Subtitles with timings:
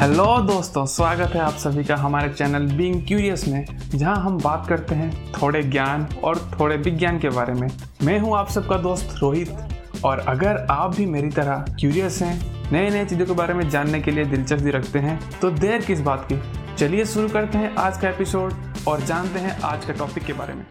[0.00, 4.66] Hello दोस्तों, स्वागत है आप सभी का हमारे चैनल बीइंग क्यूरियस में, जहाँ हम बात
[4.68, 7.68] करते हैं थोड़े ज्ञान और थोड़े विज्ञान के बारे में।
[8.02, 9.50] मैं हूँ आप सबका दोस्त रोहित,
[10.04, 14.00] और अगर आप भी मेरी तरह क्यूरियस हैं नए नए चीज़ों के बारे में जानने
[14.00, 16.42] के लिए दिलचस्पी रखते हैं तो देर किस बात की?
[16.76, 18.54] चलिए शुरू करते हैं आज का एपिसोड
[18.88, 20.66] और जानते हैं आज के टॉपिक के बारे में।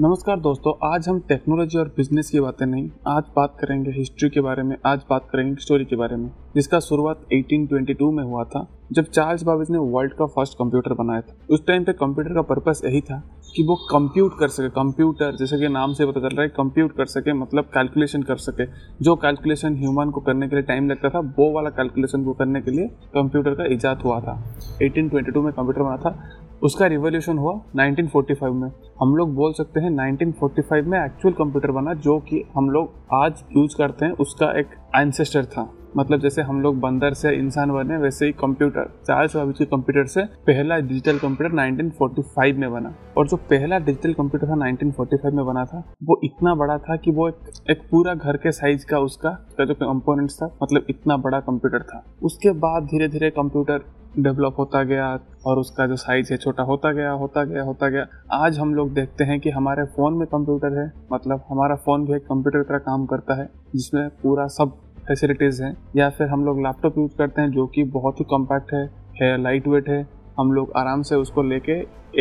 [0.00, 4.40] नमस्कार दोस्तों, आज हम टेक्नोलॉजी और बिज़नेस की बातें नहीं, आज बात करेंगे हिस्ट्री के
[4.40, 8.66] बारे में, आज बात करेंगे स्टोरी के बारे में, जिसका शुरुआत 1822 में हुआ था,
[8.92, 12.42] जब चार्ल्स बाबिज ने वर्ल्ड का फ़र्स्ट कंप्यूटर बनाया था। उस टाइम पे कंप्यूटर का
[12.42, 13.22] पर्पस यही था
[13.56, 16.96] कि वो कंप्यूट कर सके कंप्यूटर जैसे कि नाम से पता चल रहा है कंप्यूट
[16.96, 18.66] कर सके मतलब कैलकुलेशन कर सके।
[19.04, 22.60] जो कैलकुलेशन ह्यूमन को करने के लिए टाइम लगता था, वो वाला कैलकुलेशन को करने
[22.60, 24.42] के लिए कंप्यूटर का ईजाद हुआ था।
[24.82, 29.90] 1822 में कंप्यूटर बना था। उसका रिवोल्यूशन हुआ 1945 में। हम लोग बोल सकते हैं
[29.90, 34.74] 1945 में एक्चुअल कंप्यूटर बना जो कि हम लोग आज यूज़ करते हैं उसका एक
[34.96, 39.58] एंसेस्टर था। मतलब जैसे हम लोग बंदर से इंसान बने वैसे ही कंप्यूटर चार्ल्स बाबिज
[39.58, 44.56] के कंप्यूटर से पहला डिजिटल कंप्यूटर 1945 में बना। और जो पहला डिजिटल कंप्यूटर था
[44.56, 48.52] 1945 में बना था वो इतना बड़ा था कि वो एक, एक पूरा घर के
[48.52, 53.30] साइज़ का उसका जो कंपोनेंट्स था मतलब इतना बड़ा कंप्यूटर था। उसके बाद धीरे धीरे
[53.30, 53.84] कंप्यूटर
[54.18, 58.06] डेवलप होता गया और उसका जो साइज़ है छोटा होता गया होता गया होता गया।
[58.32, 62.14] आज हम लोग देखते हैं कि हमारे फ़ोन में कंप्यूटर है मतलब हमारा फ़ोन भी
[62.14, 64.72] एक कंप्यूटर की तरह काम करता है, जिसमें पूरा सब
[65.08, 68.72] फैसिलिटीज़ हैं। या फिर हम लोग लैपटॉप यूज़ करते हैं, जो कि बहुत ही कॉम्पैक्ट
[68.72, 68.90] है
[69.22, 71.72] है लाइट वेट है। हम लोग आराम से उसको लेके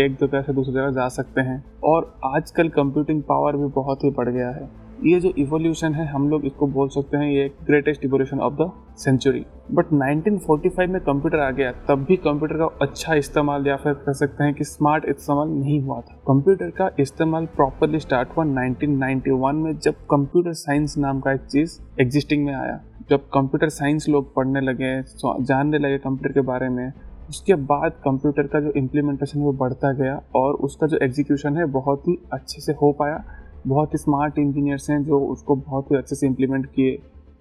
[0.05, 4.09] एक जगह से दूसरी जगह जा सकते हैं। और आजकल कंप्यूटिंग पावर भी बहुत ही
[4.09, 8.03] बढ़ गया है। ये जो इवोल्यूशन है, हम लोग इसको बोल सकते हैं ये greatest
[8.05, 13.16] evolution of the century but 1945 में कंप्यूटर आ गया, तब भी कंप्यूटर का अच्छा
[13.16, 17.45] इस्तेमाल या फिर कह सकते हैं कि स्मार्ट इस्तेमाल नहीं हुआ था। कंप्यूटर का इस्तेमाल
[17.55, 22.80] प्रॉपरली स्टार्ट हुआ 1991 में, जब कंप्यूटर साइंस नाम का एक चीज़ एग्जिस्टिंग में आया।
[23.09, 26.91] जब कंप्यूटर साइंस लोग पढ़ने लगे जानने लगे कंप्यूटर के बारे में,
[27.30, 32.08] उसके बाद कंप्यूटर का जो इम्प्लीमेंटेशन वो बढ़ता गया और उसका जो एग्जीक्यूशन है बहुत
[32.08, 33.23] ही अच्छे से हो पाया।
[33.67, 36.99] बहुत ही स्मार्ट इंजीनियर्स हैं जो उसको बहुत ही अच्छे से इम्प्लीमेंट किए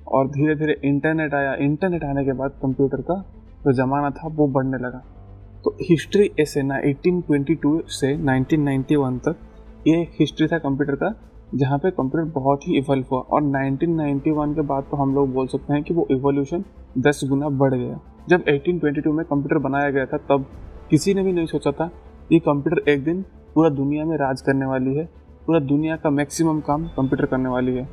[0.08, 3.14] और धीरे धीरे इंटरनेट आया। इंटरनेट आने के बाद कंप्यूटर का
[3.64, 5.02] जो ज़माना था वो बढ़ने लगा।
[5.64, 9.36] तो हिस्ट्री ऐसे ना 1822 से 1991 तक
[9.86, 11.14] ये हिस्ट्री था कंप्यूटर का,
[11.54, 15.46] जहाँ पे कंप्यूटर बहुत ही इवॉल्व हुआ और 1991 के बाद तो हम लोग बोल
[15.46, 16.64] सकते हैं कि वो इवोल्यूशन
[16.98, 17.98] 10 गुना बढ़ गया।
[18.28, 20.46] जब 1822 में कंप्यूटर बनाया गया था, तब
[20.90, 21.86] किसी ने भी नहीं सोचा था
[22.28, 23.22] कि कंप्यूटर एक दिन
[23.54, 25.08] पूरा दुनिया में राज करने वाली है।
[25.46, 27.88] पूरा दुनिया का मैक्सिमम काम कंप्यूटर करने वाली है।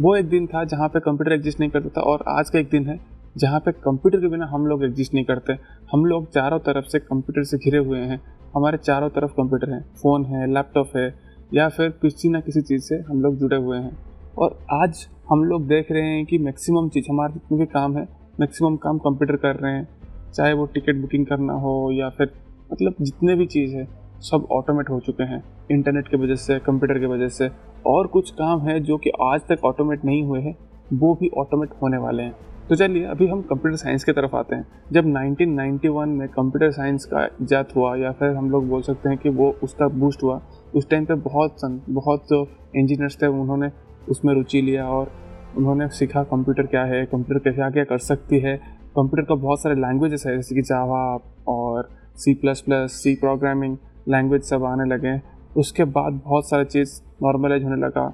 [0.00, 2.68] वो एक दिन था जहाँ पे कंप्यूटर एग्जिस्ट नहीं करता था और आज का एक
[2.70, 3.00] दिन है
[3.36, 5.52] जहाँ पे कंप्यूटर के बिना हम लोग एग्जिस्ट नहीं करते।
[5.92, 8.20] हम लोग चारों तरफ़ से कंप्यूटर से घिरे हुए हैं।
[8.54, 11.14] हमारे चारों तरफ़ कंप्यूटर हैं। फ़ोन है, लैपटॉप है
[11.54, 13.96] या फिर किसी ना किसी चीज़ से हम लोग जुड़े हुए हैं।
[14.38, 18.08] और आज हम लोग देख रहे हैं कि मैक्सिमम चीज़, हमारे जितने भी काम है,
[18.40, 19.88] मैक्सिमम काम कंप्यूटर कर रहे हैं।
[20.32, 22.32] चाहे वो टिकट बुकिंग करना हो या फिर
[22.72, 26.98] मतलब जितने भी चीज़ है सब ऑटोमेट हो चुके हैं। इंटरनेट की वजह से कंप्यूटर
[26.98, 27.50] की वजह से
[27.86, 30.56] और कुछ काम है जो कि आज तक ऑटोमेट नहीं हुए हैं,
[30.92, 32.34] वो भी ऑटोमेट होने वाले हैं।
[32.68, 37.04] तो चलिए, अभी हम कंप्यूटर साइंस की तरफ़ आते हैं। जब 1991 में कंप्यूटर साइंस
[37.04, 40.42] का इजाद हुआ या फिर हम लोग बोल सकते हैं कि वो उसका बूस्ट हुआ,
[40.74, 43.70] उस टाइम पे बहुत सन, बहुत जो इंजीनियर्स थे, उन्होंने
[44.08, 45.12] उसमें रुचि लिया और
[45.56, 48.56] उन्होंने सीखा कंप्यूटर क्या है कंप्यूटर क्या क्या कर सकती है।
[48.96, 53.76] कंप्यूटर का बहुत सारे लैंग्वेजेस है, जैसे कि जावा और C plus plus C programming
[54.08, 55.18] language सब आने लगे।
[55.56, 58.06] उसके बाद बहुत सारे चीज़ नॉर्मलाइज होने लगा।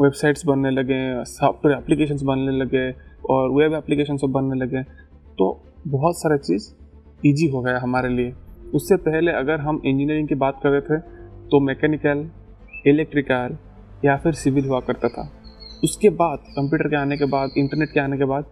[0.00, 2.90] वेबसाइट्स बनने लगे सॉफ्टवेयर एप्लीकेशंस बनने लगे
[3.30, 4.82] और वेब एप्लीकेशन सब बनने लगे।
[5.38, 6.68] तो बहुत सारा चीज़
[7.26, 8.32] ईजी हो गया हमारे लिए।
[8.74, 10.98] उससे पहले अगर हम इंजीनियरिंग की बात कर रहे थे
[11.48, 12.26] तो मैकेनिकल
[12.86, 13.56] इलेक्ट्रिकल
[14.04, 15.30] या फिर सिविल हुआ करता था।
[15.84, 18.44] उसके बाद कंप्यूटर के आने के बाद इंटरनेट के आने के बाद,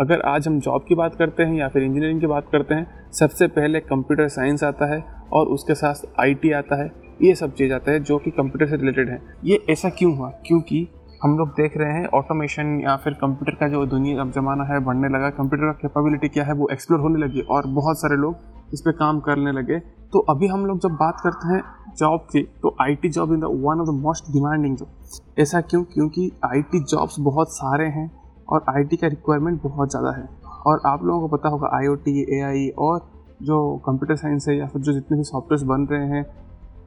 [0.00, 3.10] अगर आज हम जॉब की बात करते हैं या फिर इंजीनियरिंग की बात करते हैं,
[3.12, 5.02] सबसे पहले कंप्यूटर साइंस आता है।
[5.32, 6.90] और उसके साथ आईटी आता है,
[7.22, 10.28] ये सब चीज़ आता है जो कि कंप्यूटर से रिलेटेड है। ये ऐसा क्यों हुआ?
[10.46, 10.88] क्योंकि
[11.22, 14.78] हम लोग देख रहे हैं ऑटोमेशन या फिर कंप्यूटर का जो दुनिया अब जमाना है,
[14.80, 18.72] बढ़ने लगा। कंप्यूटर का कैपेबिलिटी क्या है वो एक्सप्लोर होने लगी और बहुत सारे लोग
[18.74, 19.78] इस पर काम करने लगे।
[20.12, 21.62] तो अभी हम लोग जब बात करते हैं
[21.98, 25.82] जॉब की तो IT job in the one of the most demanding job ऐसा क्यों?
[25.84, 28.10] क्योंकि आईटी जॉब्स बहुत सारे हैं
[28.48, 30.28] और आईटी का रिक्वायरमेंट बहुत ज़्यादा है।
[30.66, 32.98] और आप लोगों को पता होगा आईओटी एआई और
[33.40, 36.24] जो कंप्यूटर साइंस है या फिर जो जितने भी सॉफ्टवेयर बन रहे हैं,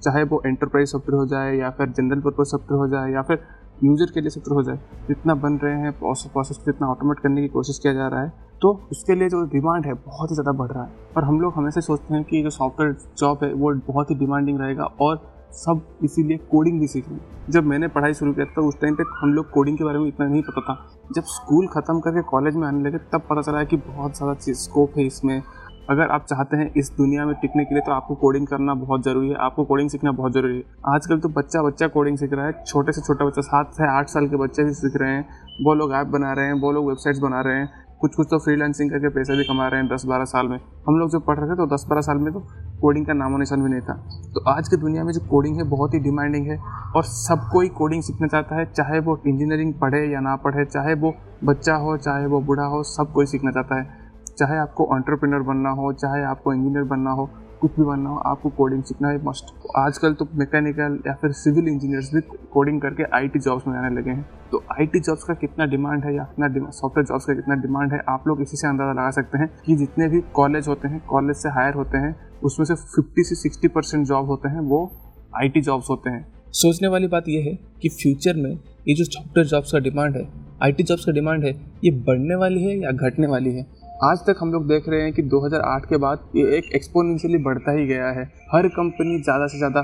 [0.04, 3.44] चाहे वो एंटरप्राइज सॉफ्टवेयर हो जाए या फिर जनरल पर्पज सॉफ्टवेयर हो जाए या फिर
[3.84, 7.42] यूज़र के लिए सॉफ्टवेयर हो जाए, जितना बन रहे हैं प्रोसेस को जितना ऑटोमेट करने
[7.42, 10.52] की कोशिश किया जा रहा है तो उसके लिए जो डिमांड है बहुत ही ज़्यादा
[10.54, 13.74] बढ़ रहा है। और हम लोग हमेशा सोचते हैं कि जो सॉफ्टवेयर जॉब है, वो
[13.88, 15.22] बहुत ही डिमांडिंग रहेगा और
[15.56, 17.18] सब इसीलिए कोडिंग भी सीख ली
[17.50, 20.08] जब मैंने पढ़ाई शुरू किया था, उस टाइम पे हम लोग कोडिंग के बारे में
[20.08, 20.76] इतना नहीं पता था।
[21.16, 24.98] जब स्कूल ख़त्म करके कॉलेज में आने लगे, तब पता चला कि बहुत ज़्यादा स्कोप
[24.98, 25.42] है इसमें।
[25.90, 29.04] अगर आप चाहते हैं इस दुनिया में टिकने के लिए तो आपको कोडिंग करना बहुत
[29.04, 32.46] ज़रूरी है। आपको कोडिंग सीखना बहुत ज़रूरी है। आजकल तो बच्चा बच्चा कोडिंग सीख रहा
[32.46, 35.26] है। छोटे से छोटा बच्चा, सात से आठ साल के बच्चे भी सीख रहे हैं।
[35.66, 37.70] वो लोग ऐप बना रहे हैं, वो लोग वेबसाइट्स बना रहे हैं।
[38.02, 40.58] कुछ कुछ तो फ्रीलांसिंग करके पैसे भी कमा रहे हैं दस बारह साल में।
[40.88, 42.40] हम लोग जब पढ़ रहे थे तो दस बारह साल में तो
[42.82, 43.94] कोडिंग का नामो निशान भी नहीं था।
[44.34, 46.58] तो आज की दुनिया में जो कोडिंग है, बहुत ही डिमांडिंग है।
[46.96, 50.94] और सब कोई कोडिंग सीखना चाहता है, चाहे वो इंजीनियरिंग पढ़े या ना पढ़े, चाहे
[50.94, 51.14] वो
[51.44, 54.03] बच्चा हो, चाहे वो बूढ़ा हो, सब कोई सीखना चाहता है।
[54.38, 57.30] चाहे आपको ऑन्टरप्रिनर बनना हो, चाहे आपको इंजीनियर बनना हो,
[57.62, 61.68] कुछ भी बनना हो, आपको कोडिंग सीखना है मस्ट आजकल तो मैकेनिकल या फिर सिविल
[61.68, 62.22] इंजीनियर्स भी
[62.54, 66.16] कोडिंग करके आईटी जॉब्स में आने लगे हैं। तो आईटी जॉब्स का कितना डिमांड है
[66.16, 69.38] या कितना सॉफ्टवेयर जॉब्स का कितना डिमांड है, आप लोग इसी से अंदाज़ा लगा सकते
[69.38, 73.24] हैं कि जितने भी कॉलेज होते हैं कॉलेज से हायर होते हैं, उसमें से फिफ्टी
[73.24, 74.92] से सिक्सटी परसेंट जॉब होते हैं, वो
[75.36, 79.48] आईटी जॉब्स होते हैं। सोचने वाली बात यह है कि फ्यूचर में ये जो सॉफ्टवेयर
[79.48, 80.28] जॉब्स का डिमांड है
[80.64, 81.52] आईटी जॉब्स का डिमांड है,
[81.84, 83.66] ये बढ़ने वाली है या घटने वाली है?
[83.96, 87.72] आज तक हम लोग देख रहे हैं कि 2008 के बाद ये एक एक्सपोनेंशियली बढ़ता
[87.72, 89.84] ही गया है। हर कंपनी ज़्यादा से ज़्यादा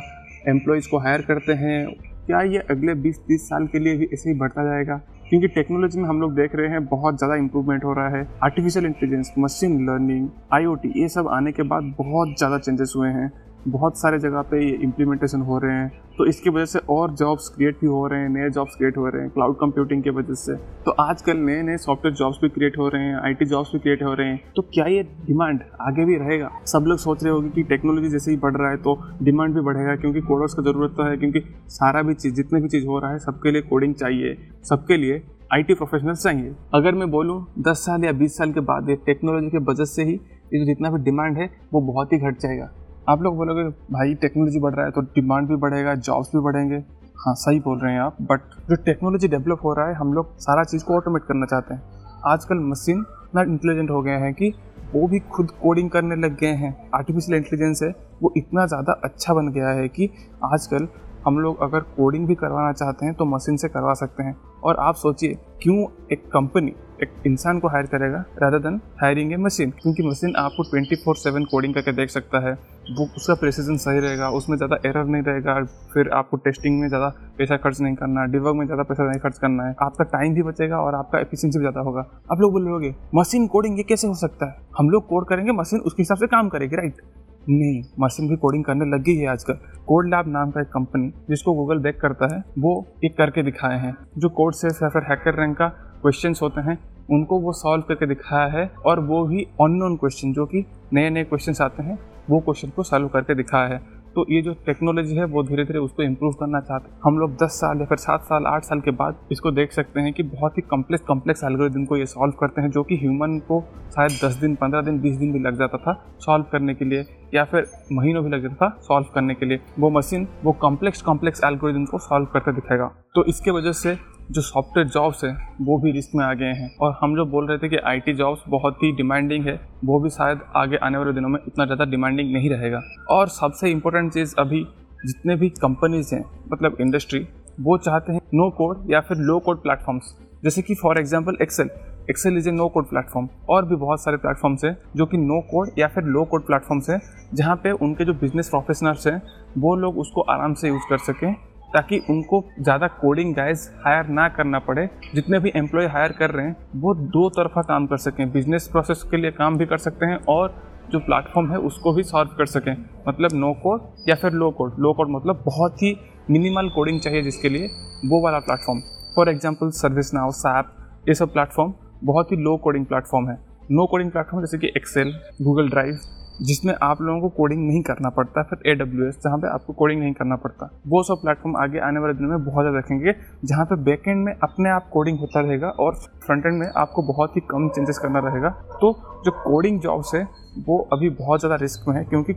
[0.50, 1.86] एम्प्लॉयज़ को हायर करते हैं।
[2.26, 4.98] क्या ये अगले 20-30 साल के लिए भी ऐसे ही बढ़ता जाएगा?
[5.30, 8.86] क्योंकि टेक्नोलॉजी में हम लोग देख रहे हैं बहुत ज़्यादा इंप्रूवमेंट हो रहा है। Artificial
[8.86, 13.32] intelligence machine learning IoT ये सब आने के बाद बहुत ज़्यादा चेंजेस हुए हैं।
[13.68, 17.48] बहुत सारे जगह पे ये इम्प्लीमेंटेशन हो रहे हैं। तो इसकी वजह से और जॉब्स
[17.48, 20.34] क्रिएट भी हो रहे हैं, नए जॉब्स क्रिएट हो रहे हैं क्लाउड कंप्यूटिंग की वजह
[20.34, 23.80] से। तो आजकल नए नए सॉफ्टवेयर जॉब्स भी क्रिएट हो रहे हैं आईटी जॉब्स भी
[23.80, 26.50] क्रिएट हो रहे हैं। तो क्या ये डिमांड आगे भी रहेगा?
[26.66, 29.62] सब लोग सोच रहे होंगे कि टेक्नोलॉजी जैसे ही बढ़ रहा है तो डिमांड भी
[29.62, 33.00] बढ़ेगा, क्योंकि कोडर्स का ज़रूरत तो है, क्योंकि सारा भी चीज़, जितने भी चीज़ हो
[33.00, 35.22] रहा है, सबके लिए कोडिंग चाहिए, सबके लिए
[35.54, 39.50] आईटी प्रोफेशनल्स चाहिए। अगर मैं बोलूँ, दस साल या बीस साल के बाद ये टेक्नोलॉजी
[39.50, 42.70] के वजह से ही ये जो जितना भी डिमांड है, वो बहुत ही घट जाएगा।
[43.10, 43.64] आप लोग बोलोगे,
[43.94, 46.76] भाई टेक्नोलॉजी बढ़ रहा है तो डिमांड भी बढ़ेगा जॉब्स भी बढ़ेंगे.
[47.18, 50.38] हाँ सही बोल रहे हैं आप बट जो टेक्नोलॉजी डेवलप हो रहा है, हम लोग
[50.40, 51.82] सारा चीज़ को ऑटोमेट करना चाहते हैं।
[52.28, 54.54] आजकल मशीन इतना इंटेलिजेंट हो गए हैं कि
[54.94, 57.90] वो भी खुद कोडिंग करने लग गए हैं। आर्टिफिशियल इंटेलिजेंस है,
[58.22, 60.10] वो इतना ज़्यादा अच्छा बन गया है कि
[60.46, 60.88] आजकल
[61.26, 64.76] हम लोग अगर कोडिंग भी करवाना चाहते हैं तो मशीन से करवा सकते हैं। और
[64.80, 66.74] आप सोचिए, क्यों एक कंपनी
[67.04, 71.16] एक इंसान को हायर करेगा rather than hiring a machine क्योंकि मशीन आपको ट्वेंटी फोर
[71.18, 75.24] सेवन कोडिंग करके देख सकता है। वो, उसका प्रेसिजन सही रहेगा, उसमें ज़्यादा एरर नहीं
[75.24, 75.54] रहेगा,
[75.94, 77.08] फिर आपको टेस्टिंग में ज़्यादा
[77.38, 80.34] पैसा खर्च नहीं करना है डिवर्क में ज़्यादा पैसा नहीं खर्च करना है। आपका टाइम
[80.34, 84.08] भी बचेगा और आपका एफिशिएंसी भी ज़्यादा होगा। आप लोग बोलोगे मशीन कोडिंग ये कैसे
[84.08, 84.58] हो सकता है?
[84.80, 87.02] हम लोग कोड करेंगे मशीन उसके हिसाब से काम करेगी राइट
[87.50, 89.54] नहीं मशीन भी कोडिंग करने लग गई है आजकल।
[89.88, 93.80] कोड लैब नाम का एक कंपनी जिसको गूगल बैक करता है, वो एक करके दिखाए
[93.80, 95.68] हैं। जो कोड से या फिर हैकर रैंक का
[96.02, 96.78] क्वेश्चन होते हैं,
[97.12, 101.24] उनको वो सॉल्व करके दिखाया है और वो भी अननोन क्वेश्चन जो कि नए नए
[101.24, 102.00] क्वेश्चन आते हैं,
[102.30, 105.80] वो क्वेश्चन को सॉल्व करके दिखाया है। तो ये जो टेक्नोलॉजी है, वो धीरे धीरे
[105.80, 108.80] उसको इम्प्रूव करना चाहते हैं। हम लोग 10 साल या फिर सात साल, आठ साल
[108.80, 112.34] के बाद इसको देख सकते हैं कि बहुत ही कम्प्लेक्स कम्प्लेक्स एल्गोरिदम को ये सॉल्व
[112.40, 113.62] करते हैं, जो कि ह्यूमन को
[113.96, 117.06] शायद 10 दिन 15 दिन 20 दिन भी लग जाता था सॉल्व करने के लिए,
[117.34, 121.02] या फिर महीनों भी लग जाता था सॉल्व करने के लिए। वो मशीन वो कॉम्प्लेक्स
[121.02, 123.98] कॉम्प्लेक्स एल्गोरिदम को सॉल्व करके दिखेगा। तो इसके वजह से
[124.32, 127.48] जो सॉफ्टवेयर जॉब्स हैं, वो भी रिस्क में आ गए हैं। और हम जो बोल
[127.48, 131.14] रहे थे कि आईटी जॉब्स बहुत ही डिमांडिंग है, वो भी शायद आगे आने वाले
[131.14, 132.82] दिनों में इतना ज़्यादा डिमांडिंग नहीं रहेगा।
[133.12, 134.66] और सबसे इम्पोर्टेंट चीज़ अभी
[135.06, 136.24] जितने भी कंपनीज़ हैं
[136.54, 137.28] मतलब इंडस्ट्री
[137.60, 141.70] वो चाहते हैं नो कोड या फिर लो कोड प्लेटफॉर्म्स जैसे कि for example Excel
[142.10, 145.40] Excel is a no code platform और भी बहुत सारे प्लेटफॉर्म्स हैं जो कि नो
[145.52, 147.00] कोड या फिर लो कोड प्लेटफॉर्म्स हैं,
[147.34, 149.22] जहाँ पे उनके जो बिज़नेस प्रोफेशनल्स हैं,
[149.58, 151.36] वो लोग उसको आराम से यूज़ कर सकें।
[151.74, 156.46] ताकि उनको ज़्यादा कोडिंग गाइज़ हायर ना करना पड़े। जितने भी एम्प्लॉय हायर कर रहे
[156.46, 160.06] हैं, वो दो तरफा काम कर सकें। बिज़नेस प्रोसेस के लिए काम भी कर सकते
[160.06, 160.56] हैं और
[160.92, 162.76] जो प्लेटफॉर्म है, उसको भी सॉल्व कर सकें।
[163.08, 165.96] मतलब नो कोड या फिर लो कोड लो कोड मतलब बहुत ही
[166.30, 167.68] मिनिमल कोडिंग चाहिए जिसके लिए
[168.06, 168.80] वो वाला platform
[169.16, 169.70] for example
[170.14, 170.76] ServiceNow SAP
[171.08, 171.74] ये सब प्लेटफॉर्म
[172.04, 173.38] बहुत ही लो कोडिंग प्लेटफॉर्म है।
[173.72, 176.00] नो कोडिंग प्लेटफॉर्म जैसे कि एक्सेल गूगल ड्राइव
[176.42, 179.74] जिसमें आप लोगों को कोडिंग नहीं करना पड़ता, फिर ए डब्ल्यू एस जहाँ पर आपको
[179.74, 183.14] कोडिंग नहीं करना पड़ता। वो सब प्लेटफॉर्म आगे आने वाले दिनों में बहुत ज़्यादा रखेंगे,
[183.46, 187.02] जहाँ पर बैक एंड में अपने आप कोडिंग होता रहेगा और फ्रंट एंड में आपको
[187.04, 188.94] बहुत ही कम चेंजेस करना रहेगा। तो
[189.26, 190.24] जो कोडिंग जॉब्स है,
[190.60, 192.34] वो अभी बहुत ज़्यादा रिस्क में है, क्योंकि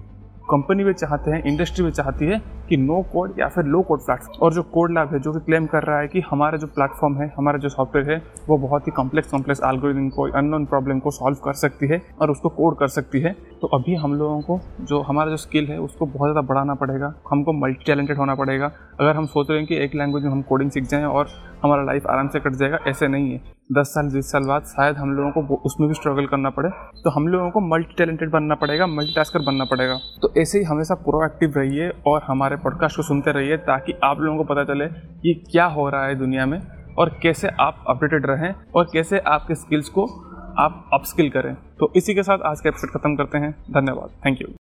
[0.52, 4.00] कंपनी भी चाहते हैं इंडस्ट्री भी चाहती है कि नो कोड या फिर लो कोड
[4.00, 6.66] प्लेटफॉर्म और जो कोड लैब है, जो कि क्लेम कर रहा है कि हमारा जो
[6.68, 10.98] प्लेटफॉर्म है, हमारा जो सॉफ्टवेयर है, वो बहुत ही कॉम्प्लेक्स कॉम्प्लेक्स एल्गोरिदम को अननोन प्रॉब्लम
[10.98, 13.32] को सॉल्व कर सकती है और उसको कोड कर सकती है।
[13.62, 17.14] तो अभी हम लोगों को जो हमारा जो स्किल है, उसको बहुत ज़्यादा बढ़ाना पड़ेगा,
[17.30, 20.42] हमको मल्टी टैलेंटेड होना पड़ेगा। अगर हम सोच रहे हैं कि एक लैंग्वेज में हम
[20.42, 21.28] कोडिंग सीख जाएँ और
[21.62, 23.40] हमारा लाइफ आराम से कट जाएगा, ऐसे नहीं है।
[23.72, 26.70] दस साल, बीस साल बाद शायद हम लोगों को उसमें भी स्ट्रगल करना पड़े।
[27.04, 30.64] तो हम लोगों को मल्टी टैलेंटेड बनना पड़ेगा मल्टी टास्कर बनना पड़ेगा। तो ऐसे ही
[30.64, 34.86] हमेशा प्रोएक्टिव रहिए और हमारे पॉडकास्ट को सुनते रहिए ताकि आप लोगों को पता चले
[35.22, 36.60] कि क्या हो रहा है दुनिया में
[36.98, 40.06] और कैसे आप अपडेटेड रहें और कैसे आपके स्किल्स को
[40.58, 44.42] आप अपस्किल करें। तो इसी के साथ आज का एपिसोड खत्म करते हैं। धन्यवाद। Thank
[44.42, 44.48] you